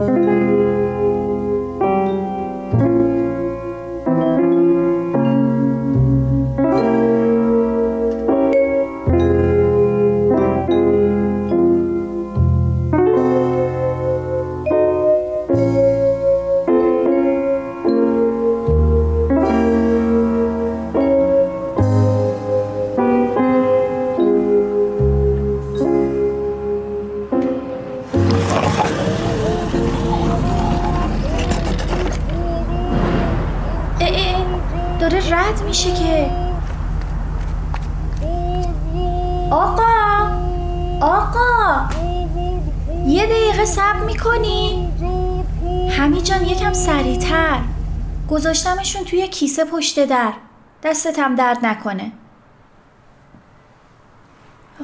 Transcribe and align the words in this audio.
میشه 0.00 0.45
گذاشتمشون 48.30 49.04
توی 49.04 49.28
کیسه 49.28 49.64
پشت 49.64 50.04
در. 50.04 50.32
دستتم 50.82 51.34
درد 51.34 51.66
نکنه. 51.66 52.12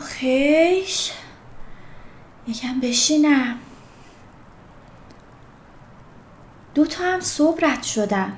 خیش 0.01 1.13
یکم 2.47 2.81
بشینم. 2.81 3.59
دو 6.75 6.87
تا 6.87 7.05
هم 7.05 7.21
صبح 7.21 7.59
رد 7.63 7.83
شدن. 7.83 8.33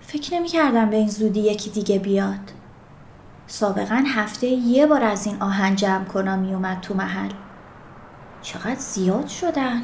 فکر 0.00 0.34
نمی 0.34 0.48
کردم 0.48 0.90
به 0.90 0.96
این 0.96 1.08
زودی 1.08 1.40
یکی 1.40 1.70
دیگه 1.70 1.98
بیاد. 1.98 2.52
سابقا 3.46 4.04
هفته 4.06 4.46
یه 4.46 4.86
بار 4.86 5.04
از 5.04 5.26
این 5.26 5.42
آهن 5.42 5.76
جمع 5.76 6.04
کنا 6.04 6.36
می 6.36 6.54
اومد 6.54 6.80
تو 6.80 6.94
محل. 6.94 7.30
چقدر 8.42 8.80
زیاد 8.80 9.26
شدن. 9.26 9.82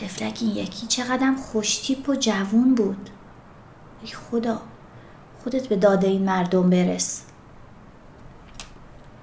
تفلک 0.00 0.38
این 0.40 0.56
یکی 0.56 0.86
چقدر 0.86 1.34
خوشتیپ 1.34 2.08
و 2.08 2.14
جوون 2.14 2.74
بود. 2.74 3.10
ای 4.02 4.08
خدا 4.08 4.62
خودت 5.44 5.68
به 5.68 5.76
داده 5.76 6.06
این 6.06 6.22
مردم 6.22 6.70
برس. 6.70 7.24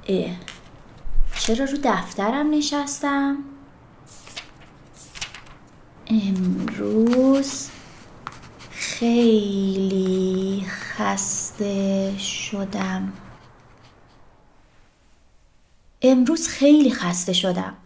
اه 0.07 0.35
چرا 1.39 1.65
رو 1.65 1.77
دفترم 1.83 2.49
نشستم؟ 2.49 3.37
امروز 6.07 7.69
خیلی 8.71 10.65
خسته 10.67 12.17
شدم. 12.17 13.13
امروز 16.01 16.47
خیلی 16.47 16.91
خسته 16.91 17.33
شدم. 17.33 17.77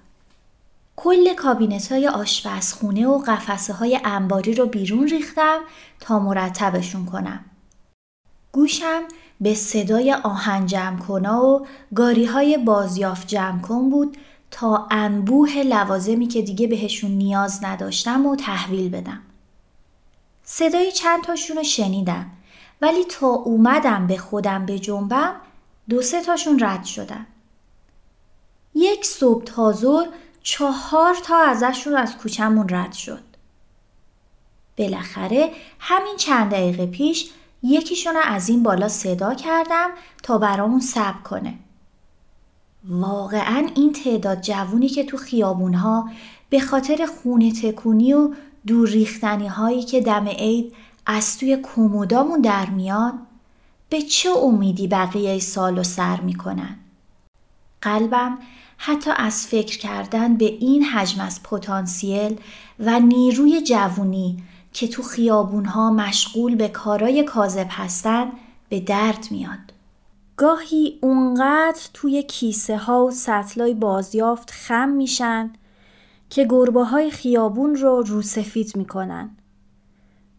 کل 1.04 1.34
کابینت 1.34 1.92
های 1.92 2.08
آشپزخونه 2.08 3.08
و 3.08 3.18
قفسه 3.18 3.74
های 3.74 4.00
انباری 4.04 4.54
رو 4.54 4.66
بیرون 4.66 5.08
ریختم 5.08 5.60
تا 6.00 6.20
مرتبشون 6.20 7.06
کنم. 7.06 7.46
گوشم 8.52 9.04
به 9.42 9.54
صدای 9.54 10.14
آهن 10.14 10.66
جمع 10.66 11.00
کنا 11.00 11.46
و 11.46 11.68
گاری 11.96 12.26
های 12.26 12.58
بازیافت 12.58 13.28
جمع 13.28 13.62
کن 13.62 13.90
بود 13.90 14.18
تا 14.52 14.88
انبوه 14.92 15.64
لوازمی 15.64 16.28
که 16.28 16.42
دیگه 16.42 16.68
بهشون 16.68 17.12
نیاز 17.12 17.64
نداشتم 17.64 18.26
و 18.26 18.36
تحویل 18.36 18.90
بدم. 18.90 19.22
صدای 20.44 20.92
چند 20.92 21.24
تاشون 21.24 21.58
رو 21.58 21.64
شنیدم 21.64 22.32
ولی 22.82 23.04
تا 23.04 23.28
اومدم 23.28 24.08
به 24.08 24.18
خودم 24.18 24.66
به 24.66 24.80
جنبم 24.80 25.36
دو 25.90 26.02
سه 26.02 26.22
تاشون 26.22 26.60
رد 26.60 26.84
شدن. 26.84 27.26
یک 28.76 29.06
صبح 29.06 29.44
تازور 29.44 30.08
چهار 30.44 31.16
تا 31.26 31.38
ازشون 31.38 31.96
از 31.96 32.18
کوچمون 32.18 32.70
رد 32.70 32.94
شد. 32.94 33.24
بالاخره 34.78 35.52
همین 35.80 36.18
چند 36.18 36.52
دقیقه 36.52 36.86
پیش 36.86 37.32
یکیشون 37.64 38.16
از 38.24 38.50
این 38.50 38.64
بالا 38.64 38.88
صدا 38.88 39.34
کردم 39.34 39.90
تا 40.24 40.38
برامون 40.38 40.80
سب 40.80 41.24
کنه. 41.24 41.54
واقعا 42.90 43.70
این 43.76 43.94
تعداد 43.94 44.42
جوونی 44.42 44.90
که 44.90 45.04
تو 45.04 45.18
خیابونها 45.18 46.10
به 46.50 46.60
خاطر 46.60 47.06
خونه 47.06 47.52
تکونی 47.52 48.14
و 48.14 48.34
دور 48.68 48.90
ریختنی 48.90 49.48
هایی 49.48 49.84
که 49.84 50.02
دم 50.02 50.28
عید 50.28 50.74
از 51.06 51.38
توی 51.38 51.58
کومودامون 51.58 52.42
در 52.42 52.66
میاد 52.66 53.14
به 53.90 54.02
چه 54.02 54.30
امیدی 54.30 54.88
بقیه 54.88 55.40
سال 55.40 55.78
و 55.78 55.84
سر 55.84 56.20
می‌کنن؟ 56.20 56.78
قلبم 57.82 58.38
حتی 58.84 59.12
از 59.18 59.48
فکر 59.48 59.78
کردن 59.78 60.38
به 60.38 60.46
این 60.46 60.84
حجم 60.84 61.22
از 61.22 61.44
پتانسیل 61.44 62.40
و 62.80 63.00
نیروی 63.00 63.62
جوونی 63.62 64.44
که 64.74 64.88
تو 64.88 65.04
خیابونها 65.04 65.92
مشغول 65.92 66.56
به 66.56 66.68
کارای 66.68 67.24
کاذب 67.24 67.68
هستن 67.70 68.32
به 68.70 68.80
درد 68.80 69.28
میاد. 69.32 69.58
گاهی 70.38 71.00
اونقدر 71.02 71.82
توی 71.94 72.24
کیسه 72.24 72.78
ها 72.78 73.06
و 73.06 73.12
سطلای 73.12 73.74
بازیافت 73.74 74.52
خم 74.52 74.90
میشن 74.90 75.54
که 76.30 76.48
گربه 76.50 76.84
های 76.84 77.12
خیابون 77.12 77.76
رو 77.76 78.02
روسفید 78.02 78.78
می‌کنن. 78.78 79.38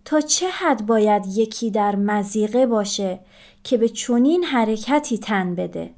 تا 0.05 0.21
چه 0.21 0.49
حد 0.51 0.87
باید 0.87 1.27
یکی 1.27 1.71
در 1.71 1.97
مزیقه 1.97 2.67
باشه 2.67 3.21
که 3.65 3.77
به 3.77 3.89
چنین 3.89 4.45
حرکتی 4.45 5.19
تن 5.19 5.55
بده؟ 5.55 5.95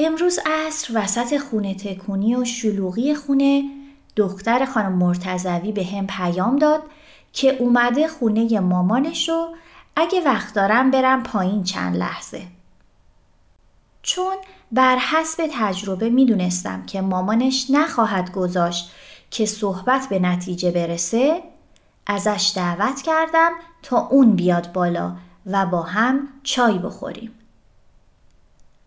امروز 0.00 0.38
عصر 0.46 0.92
وسط 0.94 1.38
خونه 1.38 1.74
تکونی 1.74 2.34
و 2.34 2.44
شلوغی 2.44 3.14
خونه 3.14 3.62
دختر 4.16 4.64
خانم 4.64 4.92
مرتزوی 4.92 5.72
به 5.72 5.84
هم 5.84 6.06
پیام 6.06 6.56
داد 6.56 6.82
که 7.32 7.56
اومده 7.56 8.08
خونه 8.08 8.60
مامانش 8.60 9.28
و 9.28 9.48
اگه 9.96 10.20
وقت 10.24 10.54
دارم 10.54 10.90
برم 10.90 11.22
پایین 11.22 11.62
چند 11.62 11.96
لحظه. 11.96 12.42
چون 14.02 14.36
بر 14.72 14.96
حسب 14.96 15.48
تجربه 15.52 16.10
می‌دونستم 16.10 16.86
که 16.86 17.00
مامانش 17.00 17.66
نخواهد 17.70 18.32
گذاشت 18.32 18.90
که 19.30 19.46
صحبت 19.46 20.06
به 20.10 20.18
نتیجه 20.18 20.70
برسه 20.70 21.42
ازش 22.06 22.52
دعوت 22.56 23.02
کردم 23.02 23.50
تا 23.82 24.06
اون 24.06 24.36
بیاد 24.36 24.72
بالا 24.72 25.16
و 25.46 25.66
با 25.66 25.82
هم 25.82 26.28
چای 26.42 26.78
بخوریم. 26.78 27.37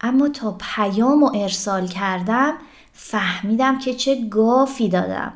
اما 0.01 0.29
تا 0.29 0.57
پیام 0.59 1.23
و 1.23 1.31
ارسال 1.35 1.87
کردم 1.87 2.53
فهمیدم 2.93 3.79
که 3.79 3.93
چه 3.93 4.27
گافی 4.29 4.89
دادم. 4.89 5.33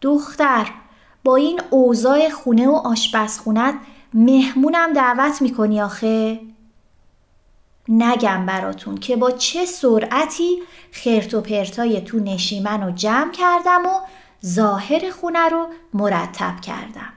دختر 0.00 0.70
با 1.24 1.36
این 1.36 1.60
اوضاع 1.70 2.28
خونه 2.28 2.68
و 2.68 2.72
آشپزخونت 2.72 3.74
مهمونم 4.14 4.92
دعوت 4.92 5.42
می‌کنی 5.42 5.80
آخه؟ 5.80 6.40
نگم 7.88 8.46
براتون 8.46 8.98
که 8.98 9.16
با 9.16 9.30
چه 9.30 9.66
سرعتی 9.66 10.62
خرت 10.92 11.34
و 11.34 11.40
پرتای 11.40 12.00
تو 12.00 12.18
نشیمن 12.18 12.82
رو 12.82 12.90
جمع 12.90 13.32
کردم 13.32 13.86
و 13.86 14.00
ظاهر 14.46 15.10
خونه 15.10 15.48
رو 15.48 15.68
مرتب 15.94 16.60
کردم. 16.60 17.12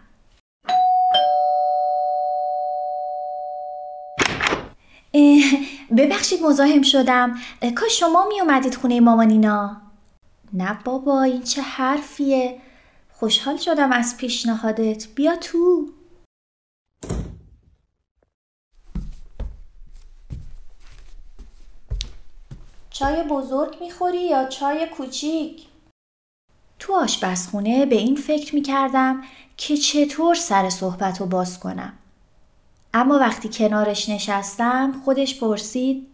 ببخشید 5.97 6.41
مزاحم 6.43 6.81
شدم. 6.81 7.39
کاش 7.75 7.99
شما 7.99 8.25
می 8.27 8.41
اومدید 8.41 8.75
خونه 8.75 8.99
مامانینا. 8.99 9.81
نه 10.53 10.79
بابا 10.85 11.23
این 11.23 11.43
چه 11.43 11.61
حرفیه. 11.61 12.61
خوشحال 13.11 13.57
شدم 13.57 13.91
از 13.91 14.17
پیشنهادت. 14.17 15.07
بیا 15.15 15.35
تو. 15.35 15.89
چای 22.89 23.23
بزرگ 23.23 23.77
می‌خوری 23.81 24.21
یا 24.21 24.45
چای 24.45 24.87
کوچیک؟ 24.97 25.67
تو 26.79 26.95
آشپزخونه 26.95 27.85
به 27.85 27.95
این 27.95 28.15
فکر 28.15 28.55
می‌کردم 28.55 29.23
که 29.57 29.77
چطور 29.77 30.35
سر 30.35 30.69
صحبت 30.69 31.21
رو 31.21 31.25
باز 31.25 31.59
کنم. 31.59 31.97
اما 32.93 33.19
وقتی 33.19 33.49
کنارش 33.49 34.09
نشستم 34.09 35.01
خودش 35.05 35.39
پرسید 35.39 36.07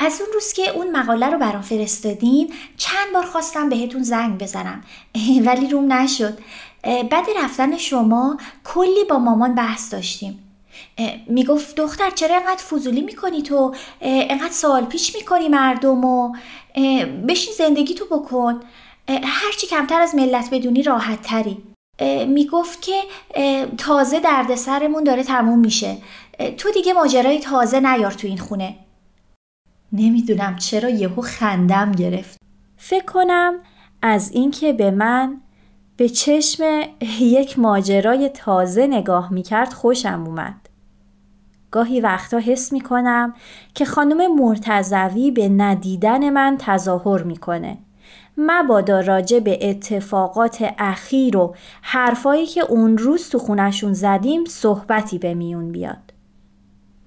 از 0.00 0.20
اون 0.20 0.30
روز 0.34 0.52
که 0.52 0.70
اون 0.70 0.96
مقاله 0.96 1.30
رو 1.30 1.38
برام 1.38 1.62
فرستادین 1.62 2.52
چند 2.76 3.12
بار 3.12 3.26
خواستم 3.26 3.68
بهتون 3.68 4.02
زنگ 4.02 4.38
بزنم 4.38 4.84
ولی 5.44 5.68
روم 5.68 5.92
نشد. 5.92 6.38
بعد 7.10 7.26
رفتن 7.42 7.76
شما 7.76 8.38
کلی 8.64 9.04
با 9.08 9.18
مامان 9.18 9.54
بحث 9.54 9.92
داشتیم. 9.92 10.40
می‌گفت 11.26 11.76
دختر 11.76 12.10
چرا 12.10 12.36
انقدر 12.36 12.62
فضولی 12.62 13.00
می‌کنی 13.00 13.42
تو؟ 13.42 13.74
انقدر 14.00 14.52
سوال 14.52 14.84
پیش 14.84 15.16
می‌کنی 15.16 15.48
مردم 15.48 16.04
و 16.04 16.36
بشین 17.28 17.54
زندگی 17.58 17.94
تو 17.94 18.04
بکن. 18.04 18.60
هرچی 19.08 19.66
کمتر 19.66 20.00
از 20.00 20.14
ملت 20.14 20.48
بدونی 20.52 20.82
راحت 20.82 21.22
تری 21.22 21.62
می‌گفت 22.28 22.82
که 22.82 23.00
تازه 23.78 24.20
دردسرمون 24.20 25.04
داره 25.04 25.22
تموم 25.22 25.58
میشه 25.58 25.96
تو 26.56 26.70
دیگه 26.70 26.92
ماجرای 26.92 27.38
تازه 27.40 27.80
نیار 27.80 28.10
تو 28.10 28.26
این 28.26 28.38
خونه 28.38 28.76
نمی‌دونم 29.92 30.56
چرا 30.56 30.88
یهو 30.88 31.22
خندم 31.22 31.92
گرفت 31.92 32.38
فکر 32.76 33.04
کنم 33.04 33.54
از 34.02 34.30
اینکه 34.32 34.72
به 34.72 34.90
من 34.90 35.40
به 35.96 36.08
چشم 36.08 36.80
یک 37.20 37.58
ماجرای 37.58 38.28
تازه 38.28 38.86
نگاه 38.86 39.32
می‌کرد 39.32 39.72
خوشم 39.72 40.24
اومد. 40.26 40.68
گاهی 41.70 42.00
وقتا 42.00 42.38
حس 42.38 42.72
می‌کنم 42.72 43.34
که 43.74 43.84
خانم 43.84 44.34
مرتزوی 44.34 45.30
به 45.30 45.48
ندیدن 45.48 46.30
من 46.30 46.56
تظاهر 46.58 47.22
می‌کنه. 47.22 47.78
مبادا 48.36 49.00
راجع 49.00 49.38
به 49.38 49.70
اتفاقات 49.70 50.72
اخیر 50.78 51.36
و 51.36 51.54
حرفایی 51.82 52.46
که 52.46 52.60
اون 52.64 52.98
روز 52.98 53.28
تو 53.28 53.38
خونشون 53.38 53.92
زدیم 53.92 54.44
صحبتی 54.44 55.18
به 55.18 55.34
میون 55.34 55.72
بیاد. 55.72 56.12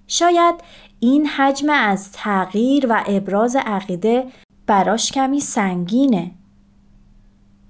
شاید 0.08 0.56
این 1.00 1.26
حجم 1.26 1.70
از 1.70 2.12
تغییر 2.12 2.88
و 2.90 3.04
ابراز 3.08 3.56
عقیده 3.66 4.26
براش 4.68 5.12
کمی 5.12 5.40
سنگینه. 5.40 6.32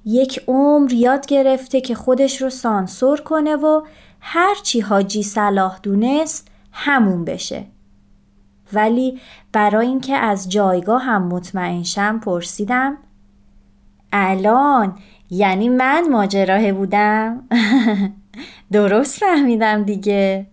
یک 0.05 0.43
عمر 0.47 0.93
یاد 0.93 1.25
گرفته 1.25 1.81
که 1.81 1.95
خودش 1.95 2.41
رو 2.41 2.49
سانسور 2.49 3.21
کنه 3.21 3.55
و 3.55 3.81
هر 4.19 4.55
چی 4.63 4.79
حاجی 4.79 5.23
صلاح 5.23 5.79
دونست 5.83 6.47
همون 6.71 7.25
بشه. 7.25 7.65
ولی 8.73 9.19
برای 9.51 9.87
اینکه 9.87 10.15
از 10.15 10.49
جایگاه 10.49 11.03
هم 11.03 11.23
مطمئن 11.23 11.83
شم 11.83 12.19
پرسیدم 12.19 12.97
الان. 14.17 14.97
یعنی 15.29 15.69
من 15.69 16.07
ماجراه 16.09 16.71
بودم؟ 16.71 17.43
درست 18.71 19.19
فهمیدم 19.19 19.83
دیگه. 19.83 20.47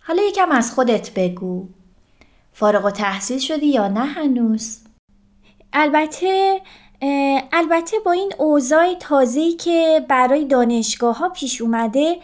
حالا 0.00 0.22
یکم 0.22 0.50
از 0.50 0.74
خودت 0.74 1.10
بگو. 1.14 1.68
فارغ 2.52 2.84
و 2.84 2.90
تحصیل 2.90 3.38
شدی 3.38 3.66
یا 3.66 3.88
نه 3.88 4.04
هنوز؟ 4.04 4.78
البته 5.72 6.60
البته 7.52 7.96
با 8.04 8.12
این 8.12 8.32
اوضاع 8.38 8.94
تازه‌ای 8.94 9.52
که 9.52 10.04
برای 10.08 10.44
دانشگاه 10.44 11.18
ها 11.18 11.28
پیش 11.28 11.60
اومده 11.60 12.16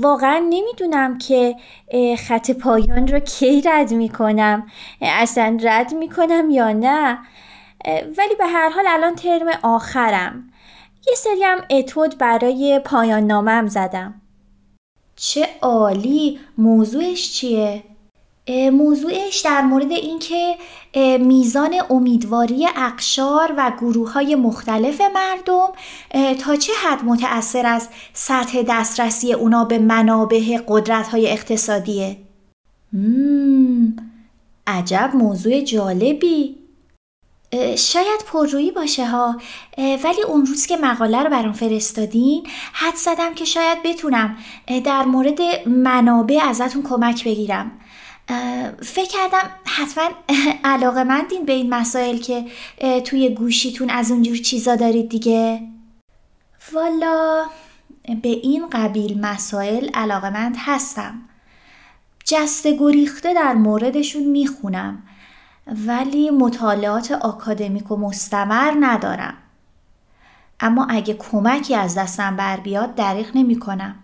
واقعا 0.00 0.38
نمی‌دونم 0.50 1.18
که 1.18 1.56
خط 2.28 2.50
پایان 2.50 3.08
رو 3.08 3.18
کی 3.18 3.62
رد 3.62 3.92
می‌کنم. 3.92 4.66
اصلا 5.02 5.58
رد 5.62 5.94
می‌کنم 5.94 6.50
یا 6.50 6.72
نه. 6.72 7.18
ولی 8.18 8.34
به 8.38 8.46
هر 8.46 8.70
حال 8.70 8.84
الان 8.88 9.14
ترم 9.14 9.48
آخرم. 9.62 10.52
یه 11.08 11.14
سری 11.14 11.44
هم 11.44 11.58
اتود 11.70 12.18
برای 12.18 12.80
پایان 12.84 13.26
نامم 13.26 13.66
زدم. 13.66 14.20
چه 15.16 15.48
عالی! 15.62 16.40
موضوعش 16.58 17.32
چیه؟ 17.32 17.82
موضوعش 18.72 19.40
در 19.40 19.60
مورد 19.62 19.92
اینکه 19.92 20.56
میزان 21.18 21.74
امیدواری 21.90 22.68
اقشار 22.76 23.54
و 23.56 23.72
گروه 23.80 24.12
های 24.12 24.34
مختلف 24.34 25.00
مردم 25.00 25.68
تا 26.34 26.56
چه 26.56 26.72
حد 26.84 27.04
متأثر 27.04 27.66
از 27.66 27.88
سطح 28.12 28.62
دسترسی 28.68 29.32
اونا 29.32 29.64
به 29.64 29.78
منابع 29.78 30.60
قدرت 30.68 31.08
های 31.08 31.30
اقتصادیه؟ 31.30 32.16
مم، 32.92 33.96
عجب 34.66 35.10
موضوع 35.14 35.60
جالبی. 35.60 36.59
شاید 37.76 38.20
پررویی 38.26 38.70
باشه 38.70 39.06
ها. 39.06 39.40
ولی 39.78 40.22
اون 40.28 40.46
روز 40.46 40.66
که 40.66 40.76
مقاله 40.76 41.22
رو 41.22 41.30
برام 41.30 41.52
فرستادین 41.52 42.46
حد 42.72 42.94
زدم 42.94 43.34
که 43.34 43.44
شاید 43.44 43.82
بتونم 43.84 44.36
در 44.84 45.02
مورد 45.02 45.68
منابع 45.68 46.40
ازتون 46.44 46.82
کمک 46.82 47.24
بگیرم. 47.24 47.72
فکر 48.82 49.08
کردم 49.08 49.50
حتما 49.64 50.08
علاقه 50.64 51.04
مندین 51.04 51.44
به 51.44 51.52
این 51.52 51.74
مسائل 51.74 52.18
که 52.18 52.44
توی 53.00 53.28
گوشیتون 53.28 53.90
از 53.90 54.10
اونجور 54.10 54.36
چیزا 54.36 54.76
دارید 54.76 55.08
دیگه. 55.08 55.60
والا 56.72 57.44
به 58.22 58.28
این 58.28 58.66
قبیل 58.72 59.20
مسائل 59.20 59.88
علاقه 59.94 60.30
مند 60.30 60.56
هستم. 60.58 61.22
جسته 62.24 62.76
گریخته 62.76 63.34
در 63.34 63.54
موردشون 63.54 64.22
می‌خونم. 64.22 65.02
ولی 65.86 66.30
مطالعات 66.30 67.12
آکادمیک 67.12 67.90
و 67.90 67.96
مستمر 67.96 68.74
ندارم. 68.80 69.34
اما 70.60 70.86
اگه 70.90 71.14
کمکی 71.14 71.74
از 71.74 71.98
دستم 71.98 72.36
بر 72.36 72.56
بیاد 72.56 72.94
دریغ 72.94 73.26
نمی 73.34 73.58
کنم. 73.58 73.94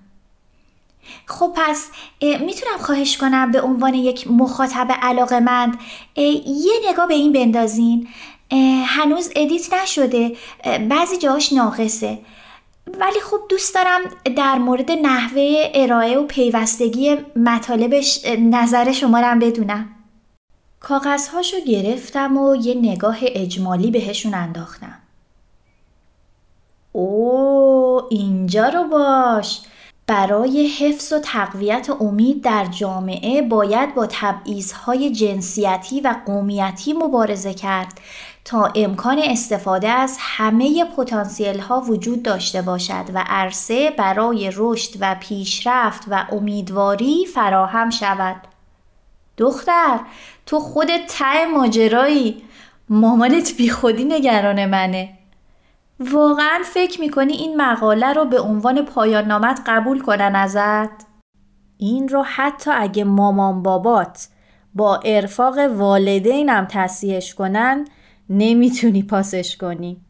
خب 1.26 1.52
پس 1.56 1.88
می‌تونم 2.22 2.78
خواهش 2.78 3.16
کنم 3.16 3.50
به 3.50 3.62
عنوان 3.62 3.94
یک 3.94 4.30
مخاطب 4.30 4.92
علاقه 5.02 5.40
مند 5.40 5.78
یه 6.16 6.72
نگاه 6.90 7.08
به 7.08 7.14
این 7.14 7.32
بندازین. 7.32 8.08
هنوز 8.86 9.30
ادیت 9.36 9.74
نشده 9.74 10.36
بعضی 10.88 11.16
جاش 11.16 11.52
ناقصه. 11.52 12.18
ولی 13.00 13.20
خب 13.20 13.40
دوست 13.48 13.74
دارم 13.74 14.00
در 14.36 14.58
مورد 14.58 14.90
نحوه 14.90 15.70
ارائه 15.74 16.18
و 16.18 16.26
پیوستگی 16.26 17.16
مطالبش 17.36 18.24
نظر 18.38 18.92
شما 18.92 19.20
رو 19.20 19.38
بدونم. 19.38 19.95
کاغذهاشو 20.88 21.56
گرفتم 21.60 22.36
و 22.36 22.56
یه 22.56 22.74
نگاه 22.74 23.16
اجمالی 23.22 23.90
بهشون 23.90 24.34
انداختم 24.34 24.98
او 26.92 28.02
اینجا 28.10 28.68
رو 28.68 28.84
باش 28.84 29.60
برای 30.06 30.66
حفظ 30.66 31.12
و 31.12 31.18
تقویت 31.18 31.90
امید 32.00 32.44
در 32.44 32.64
جامعه 32.64 33.42
باید 33.42 33.94
با 33.94 34.06
تبعیضهای 34.10 35.10
جنسیتی 35.10 36.00
و 36.00 36.14
قومیتی 36.26 36.92
مبارزه 36.92 37.54
کرد 37.54 38.00
تا 38.44 38.72
امکان 38.74 39.18
استفاده 39.18 39.88
از 39.88 40.16
همه 40.20 40.84
پتانسیل 40.84 41.58
ها 41.58 41.80
وجود 41.80 42.22
داشته 42.22 42.62
باشد 42.62 43.04
و 43.14 43.24
عرصه 43.26 43.90
برای 43.90 44.50
رشد 44.54 44.90
و 45.00 45.16
پیشرفت 45.20 46.02
و 46.10 46.26
امیدواری 46.32 47.26
فراهم 47.34 47.90
شود. 47.90 48.55
دختر 49.36 50.00
تو 50.46 50.60
خودت 50.60 51.00
ته 51.08 51.46
ماجرایی. 51.46 52.42
مامانت 52.88 53.56
بی 53.56 53.70
خودی 53.70 54.04
نگران 54.04 54.66
منه. 54.66 55.18
واقعا 56.00 56.58
فکر 56.64 57.00
می‌کنی 57.00 57.32
این 57.32 57.56
مقاله 57.62 58.12
رو 58.12 58.24
به 58.24 58.40
عنوان 58.40 58.84
پایان 58.84 59.24
نامت 59.24 59.60
قبول 59.66 60.00
کنن 60.02 60.36
ازت؟ 60.36 61.06
این 61.78 62.08
رو 62.08 62.22
حتی 62.22 62.70
اگه 62.70 63.04
مامان 63.04 63.62
بابات 63.62 64.28
با 64.74 65.00
ارفاق 65.04 65.58
والدینم 65.58 66.66
تصیحش 66.70 67.34
کنن 67.34 67.84
نمی‌تونی 68.30 69.02
پاسش 69.02 69.56
کنی. 69.56 70.00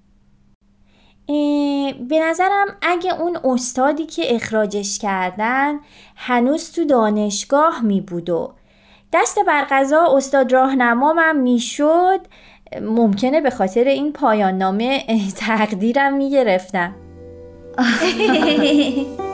به 2.09 2.21
نظرم 2.21 2.67
اگه 2.83 3.21
اون 3.21 3.39
استادی 3.45 4.07
که 4.07 4.35
اخراجش 4.35 4.99
کردن 4.99 5.81
هنوز 6.17 6.73
تو 6.73 6.85
دانشگاه 6.85 7.81
می 7.83 8.01
بود 8.01 8.31
و 8.31 8.55
دست 9.17 9.39
بر 9.47 9.65
غذا 9.71 10.07
استاد 10.17 10.53
راهنمامم 10.53 11.37
می‌شد. 11.37 12.21
ممکنه 12.83 13.41
به 13.41 13.51
خاطر 13.51 13.85
این 13.85 14.13
پایان 14.13 14.59
نامه 14.59 15.03
تقدیرم 15.37 16.17
می‌گرفتم. 16.17 16.95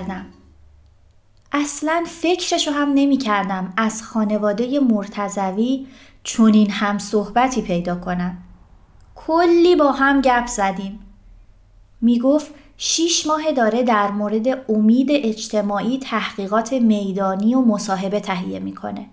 کردم. 0.00 0.26
اصلا 1.52 2.04
فکرشو 2.06 2.70
هم 2.70 2.92
نمی 2.94 3.16
کردم 3.16 3.72
از 3.76 4.02
خانواده 4.02 4.80
مرتزوی 4.80 5.86
چونین 6.22 6.70
هم 6.70 6.98
صحبتی 6.98 7.62
پیدا 7.62 7.94
کنم. 7.94 8.38
کلی 9.14 9.76
با 9.76 9.92
هم 9.92 10.20
گپ 10.20 10.46
زدیم. 10.46 11.00
می 12.00 12.18
گفت 12.18 12.54
شیش 12.76 13.26
ماه 13.26 13.52
داره 13.52 13.82
در 13.82 14.10
مورد 14.10 14.70
امید 14.70 15.08
اجتماعی 15.10 15.98
تحقیقات 15.98 16.72
میدانی 16.72 17.54
و 17.54 17.60
مصاحبه 17.60 18.20
تهیه 18.20 18.58
می‌کنه. 18.58 19.06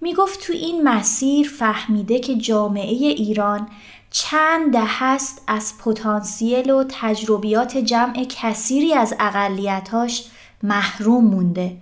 می 0.00 0.14
گفت 0.14 0.40
تو 0.40 0.52
این 0.52 0.88
مسیر 0.88 1.48
فهمیده 1.48 2.18
که 2.18 2.34
جامعه 2.34 3.08
ایران 3.08 3.68
چند 4.10 4.72
ده 4.72 4.84
هست 4.84 5.42
از 5.46 5.78
پتانسیل 5.78 6.70
و 6.70 6.84
تجربیات 6.88 7.76
جمع 7.76 8.26
کثیری 8.28 8.94
از 8.94 9.14
اقلیتاش 9.20 10.24
محروم 10.62 11.24
مونده 11.24 11.76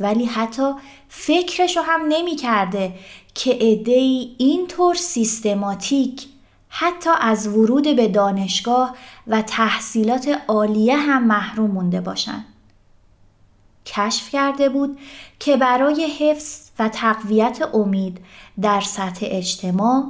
ولی 0.00 0.24
حتی 0.24 0.72
فکرشو 1.08 1.80
هم 1.80 2.00
نمی 2.08 2.36
کرده 2.36 2.94
که 3.34 3.58
ادهی 3.60 4.34
اینطور 4.38 4.94
سیستماتیک 4.94 6.26
حتی 6.68 7.10
از 7.20 7.46
ورود 7.46 7.96
به 7.96 8.08
دانشگاه 8.08 8.96
و 9.26 9.42
تحصیلات 9.42 10.38
عالیه 10.48 10.96
هم 10.96 11.26
محروم 11.26 11.70
مونده 11.70 12.00
باشند. 12.00 12.44
کشف 13.86 14.30
کرده 14.30 14.68
بود 14.68 14.98
که 15.38 15.56
برای 15.56 16.06
حفظ 16.18 16.69
و 16.80 16.88
تقویت 16.88 17.62
امید 17.74 18.20
در 18.60 18.80
سطح 18.80 19.26
اجتماع 19.30 20.04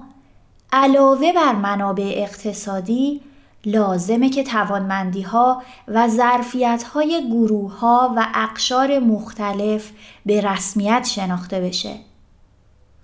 علاوه 0.72 1.32
بر 1.32 1.54
منابع 1.54 2.12
اقتصادی 2.16 3.20
لازمه 3.64 4.30
که 4.30 4.44
توانمندی 4.44 5.22
ها 5.22 5.62
و 5.88 6.08
ظرفیت 6.08 6.82
های 6.82 7.28
گروه 7.30 7.78
ها 7.78 8.14
و 8.16 8.26
اقشار 8.34 8.98
مختلف 8.98 9.90
به 10.26 10.40
رسمیت 10.40 11.04
شناخته 11.04 11.60
بشه 11.60 11.94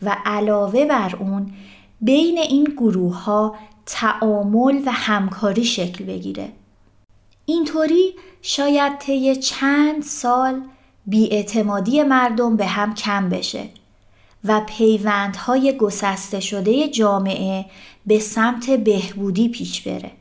و 0.03 0.17
علاوه 0.25 0.85
بر 0.85 1.17
اون 1.17 1.53
بین 2.01 2.39
این 2.39 2.65
گروه 2.65 3.23
ها 3.23 3.55
تعامل 3.87 4.83
و 4.87 4.91
همکاری 4.93 5.65
شکل 5.65 6.05
بگیره. 6.05 6.49
اینطوری 7.47 8.15
شاید 8.43 8.99
طی 8.99 9.37
چند 9.37 10.03
سال 10.03 10.63
بیاعتمادی 11.07 12.03
مردم 12.03 12.57
به 12.57 12.67
هم 12.67 12.95
کم 12.95 13.29
بشه 13.29 13.69
و 14.45 14.61
پیوندهای 14.61 15.77
گسسته 15.77 16.41
شده 16.41 16.89
جامعه 16.89 17.65
به 18.07 18.19
سمت 18.19 18.71
بهبودی 18.71 19.49
پیش 19.49 19.83
بره. 19.83 20.13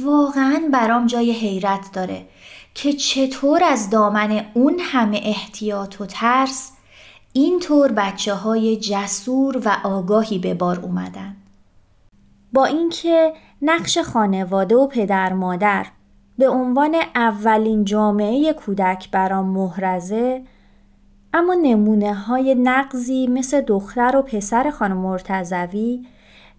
واقعا 0.00 0.62
برام 0.72 1.06
جای 1.06 1.32
حیرت 1.32 1.92
داره 1.92 2.26
که 2.74 2.92
چطور 2.92 3.64
از 3.64 3.90
دامن 3.90 4.46
اون 4.54 4.78
همه 4.80 5.20
احتیاط 5.24 6.00
و 6.00 6.06
ترس 6.06 6.72
اینطور 7.32 7.92
بچه 7.92 8.34
های 8.34 8.76
جسور 8.76 9.62
و 9.64 9.76
آگاهی 9.84 10.38
به 10.38 10.54
بار 10.54 10.80
اومدن. 10.80 11.36
با 12.52 12.64
اینکه 12.64 13.32
نقش 13.62 13.98
خانواده 13.98 14.76
و 14.76 14.86
پدر 14.86 15.32
مادر 15.32 15.86
به 16.40 16.48
عنوان 16.48 16.96
اولین 17.14 17.84
جامعه 17.84 18.52
کودک 18.52 19.10
برام 19.10 19.46
محرزه 19.46 20.42
اما 21.34 21.54
نمونه 21.54 22.14
های 22.14 22.54
نقضی 22.54 23.26
مثل 23.26 23.60
دختر 23.60 24.16
و 24.16 24.22
پسر 24.22 24.70
خانم 24.70 24.96
مرتزوی 24.96 26.06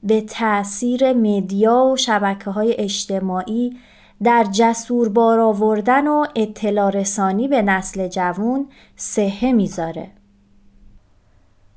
به 0.04 0.22
تأثیر 0.22 1.14
مدیا 1.14 1.76
و 1.76 1.98
شبکه 1.98 2.50
های 2.50 2.76
اجتماعی 2.78 3.78
در 4.24 4.44
جسور 4.52 5.10
بار 5.10 5.40
آوردن 5.40 6.08
و 6.08 6.26
اطلاع 6.36 6.90
رسانی 6.90 7.48
به 7.48 7.62
نسل 7.62 8.08
جوون 8.08 8.68
سهه 8.96 9.52
می‌ذاره. 9.52 10.12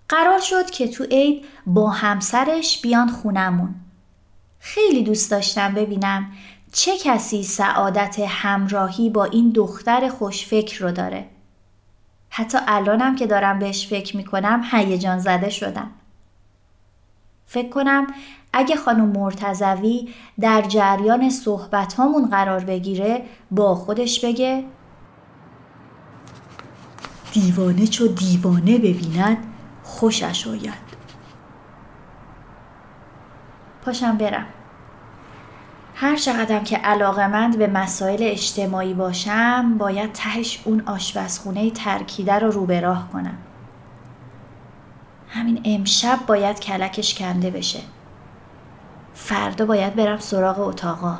قرار 0.08 0.40
شد 0.40 0.70
که 0.70 0.88
تو 0.88 1.04
عید 1.04 1.44
با 1.66 1.90
همسرش 1.90 2.82
بیان 2.82 3.08
خونمون. 3.08 3.74
خیلی 4.58 5.02
دوست 5.02 5.30
داشتم 5.30 5.74
ببینم 5.74 6.32
چه 6.76 6.98
کسی 6.98 7.42
سعادت 7.42 8.20
همراهی 8.28 9.10
با 9.10 9.24
این 9.24 9.50
دختر 9.50 10.08
خوشفکر 10.08 10.84
رو 10.84 10.92
داره. 10.92 11.26
حتی 12.28 12.58
الانم 12.66 13.16
که 13.16 13.26
دارم 13.26 13.58
بهش 13.58 13.86
فکر 13.86 14.16
می‌کنم 14.16 14.62
هیجان 14.72 15.18
زده 15.18 15.50
شدم. 15.50 15.90
فکر 17.46 17.68
کنم 17.68 18.06
اگه 18.52 18.76
خانم 18.76 19.04
مرتزوی 19.04 20.08
در 20.40 20.62
جریان 20.62 21.30
صحبت 21.30 21.94
هامون 21.94 22.28
قرار 22.30 22.64
بگیره 22.64 23.24
با 23.50 23.74
خودش 23.74 24.24
بگه 24.24 24.64
دیوانه 27.32 27.86
چو 27.86 28.08
دیوانه 28.08 28.78
ببیند 28.78 29.36
خوشش 29.82 30.46
آید 30.46 30.84
پاشم 33.82 34.18
برم 34.18 34.46
هر 36.04 36.16
چقدرم 36.16 36.64
که 36.64 36.76
علاقمند 36.76 37.58
به 37.58 37.66
مسائل 37.66 38.18
اجتماعی 38.20 38.94
باشم 38.94 39.78
باید 39.78 40.12
تهش 40.12 40.62
اون 40.64 40.82
آشپزخونه 40.86 41.70
ترکیده 41.70 42.34
رو 42.34 42.50
رو 42.50 42.66
به 42.66 42.80
راه 42.80 43.08
کنم. 43.12 43.38
همین 45.28 45.60
امشب 45.64 46.18
باید 46.26 46.60
کلکش 46.60 47.14
کنده 47.14 47.50
بشه. 47.50 47.80
فردا 49.14 49.66
باید 49.66 49.94
برم 49.94 50.18
سراغ 50.18 50.60
اتاقا. 50.60 51.18